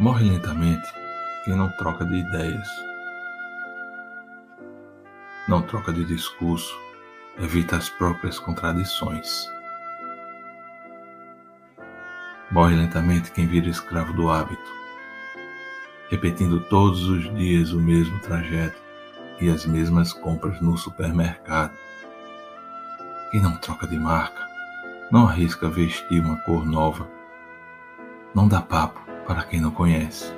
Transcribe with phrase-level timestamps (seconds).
[0.00, 0.90] Morre lentamente
[1.44, 2.66] quem não troca de ideias,
[5.46, 6.74] não troca de discurso,
[7.38, 9.46] evita as próprias contradições.
[12.50, 14.70] Morre lentamente quem vira escravo do hábito,
[16.08, 18.80] repetindo todos os dias o mesmo trajeto
[19.40, 21.76] e as mesmas compras no supermercado.
[23.30, 24.48] Quem não troca de marca,
[25.10, 27.06] não arrisca vestir uma cor nova,
[28.34, 30.32] não dá papo para quem não conhece.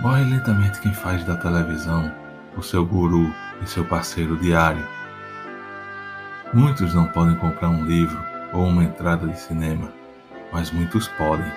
[0.00, 2.12] Morre lentamente quem faz da televisão
[2.56, 3.32] o seu guru
[3.62, 4.84] e seu parceiro diário.
[6.52, 8.20] Muitos não podem comprar um livro
[8.52, 9.92] ou uma entrada de cinema,
[10.52, 11.50] mas muitos podem.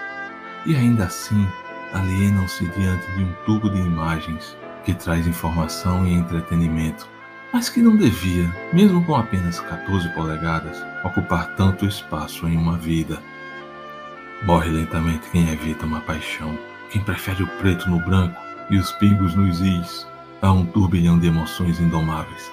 [0.66, 1.48] E ainda assim
[1.94, 7.09] alienam-se diante de um tubo de imagens que traz informação e entretenimento
[7.53, 13.21] mas que não devia, mesmo com apenas 14 polegadas, ocupar tanto espaço em uma vida.
[14.43, 16.58] Morre lentamente quem evita uma paixão,
[16.89, 20.08] quem prefere o preto no branco e os pingos nos is
[20.41, 22.52] a um turbilhão de emoções indomáveis,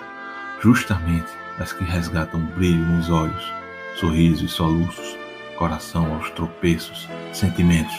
[0.61, 3.53] justamente as que resgatam brilho nos olhos,
[3.97, 5.17] sorrisos e soluços,
[5.57, 7.97] coração aos tropeços, sentimentos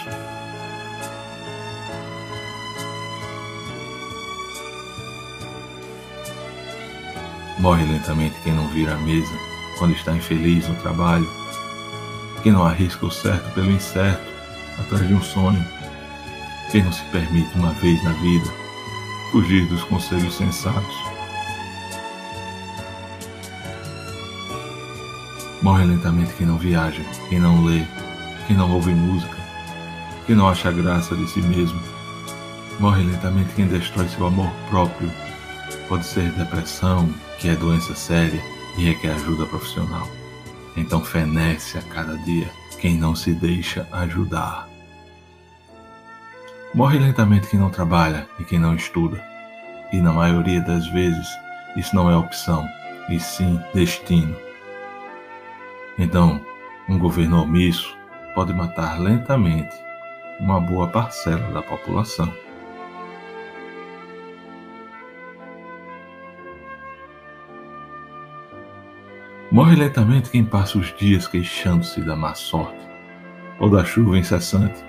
[7.59, 9.37] Morre lentamente quem não vira a mesa
[9.77, 11.29] quando está infeliz no trabalho,
[12.41, 14.23] quem não arrisca o certo pelo incerto
[14.79, 15.61] atrás de um sonho,
[16.71, 18.49] quem não se permite uma vez na vida
[19.31, 20.95] fugir dos conselhos sensatos.
[25.61, 27.83] Morre lentamente quem não viaja, quem não lê,
[28.47, 29.37] quem não ouve música,
[30.25, 31.81] quem não acha graça de si mesmo.
[32.79, 35.11] Morre lentamente quem destrói seu amor próprio
[35.87, 38.41] Pode ser depressão, que é doença séria
[38.77, 40.07] e requer ajuda profissional.
[40.77, 42.49] Então fenece a cada dia
[42.79, 44.69] quem não se deixa ajudar.
[46.73, 49.23] Morre lentamente quem não trabalha e quem não estuda.
[49.91, 51.27] E na maioria das vezes
[51.75, 52.67] isso não é opção,
[53.09, 54.35] e sim destino.
[55.97, 56.39] Então,
[56.87, 57.97] um governo omisso
[58.33, 59.75] pode matar lentamente
[60.39, 62.33] uma boa parcela da população.
[69.51, 72.77] Morre lentamente quem passa os dias queixando-se da má sorte
[73.59, 74.85] ou da chuva incessante,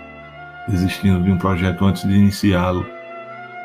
[0.69, 2.87] desistindo de um projeto antes de iniciá-lo,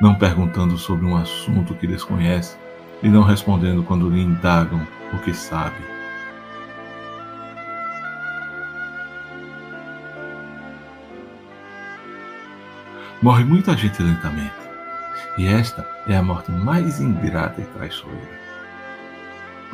[0.02, 2.56] não perguntando sobre um assunto que desconhece
[3.04, 5.76] e não respondendo quando lhe indagam o que sabe.
[13.22, 14.56] Morre muita gente lentamente,
[15.38, 18.45] e esta é a morte mais ingrata e traiçoeira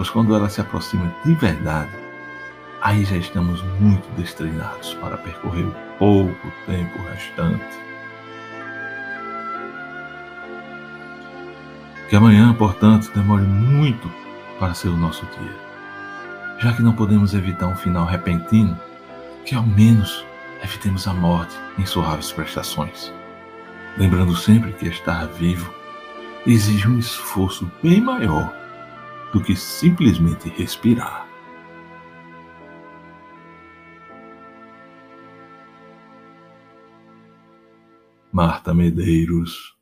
[0.01, 1.91] pois quando ela se aproxima de verdade,
[2.81, 7.79] aí já estamos muito destreinados para percorrer o pouco tempo restante.
[12.09, 14.11] Que amanhã, portanto, demore muito
[14.57, 15.56] para ser o nosso dia.
[16.57, 18.75] Já que não podemos evitar um final repentino,
[19.45, 20.25] que ao menos
[20.63, 23.13] evitemos a morte em suaves prestações.
[24.00, 25.72] Lembrando sempre que estar vivo
[26.47, 28.60] exige um esforço bem maior
[29.31, 31.28] do que simplesmente respirar.
[38.31, 39.75] Marta Medeiros